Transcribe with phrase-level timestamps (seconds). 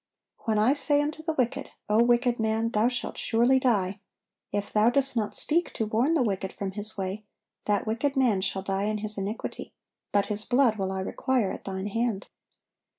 [0.45, 3.99] When I say unto the wicked, O wicked man, thou shalt surely die;
[4.51, 7.23] if thou dost not speak to warn the wicked from his way,
[7.65, 9.73] that wicked man shall die in his iniquity;
[10.11, 12.29] but his blood will I require at thine hand.